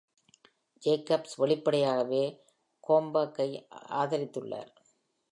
[0.81, 2.23] Jacobs வெளிப்படையாகவே
[2.87, 3.47] Gomberg-கை
[3.93, 4.71] ஆதரித்துள்ளார்.